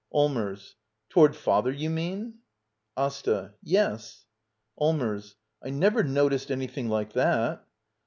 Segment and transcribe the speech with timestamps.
[0.11, 0.73] Allmers.
[1.09, 2.39] Toward father, do you mean?
[2.97, 3.53] AsTA.
[3.61, 4.25] Yes.
[4.75, 5.35] Allmers.
[5.63, 7.63] I never noticed an3rthing like that.